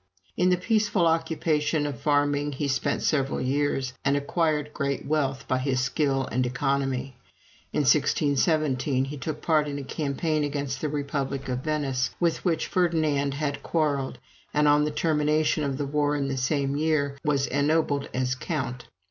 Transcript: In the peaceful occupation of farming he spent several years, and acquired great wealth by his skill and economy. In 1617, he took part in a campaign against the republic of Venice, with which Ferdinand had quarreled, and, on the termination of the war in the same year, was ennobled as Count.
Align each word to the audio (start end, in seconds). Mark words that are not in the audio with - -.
In 0.35 0.49
the 0.49 0.57
peaceful 0.57 1.05
occupation 1.05 1.85
of 1.85 1.99
farming 2.01 2.53
he 2.53 2.67
spent 2.67 3.03
several 3.03 3.39
years, 3.39 3.93
and 4.03 4.17
acquired 4.17 4.73
great 4.73 5.05
wealth 5.05 5.47
by 5.47 5.59
his 5.59 5.79
skill 5.79 6.25
and 6.31 6.43
economy. 6.43 7.17
In 7.71 7.81
1617, 7.81 9.05
he 9.05 9.17
took 9.17 9.43
part 9.43 9.67
in 9.67 9.77
a 9.77 9.83
campaign 9.83 10.43
against 10.43 10.81
the 10.81 10.89
republic 10.89 11.47
of 11.49 11.59
Venice, 11.59 12.09
with 12.19 12.43
which 12.43 12.65
Ferdinand 12.65 13.35
had 13.35 13.61
quarreled, 13.61 14.17
and, 14.55 14.67
on 14.67 14.85
the 14.85 14.89
termination 14.89 15.63
of 15.63 15.77
the 15.77 15.85
war 15.85 16.15
in 16.15 16.29
the 16.29 16.37
same 16.37 16.75
year, 16.75 17.19
was 17.23 17.45
ennobled 17.45 18.09
as 18.11 18.33
Count. 18.33 18.87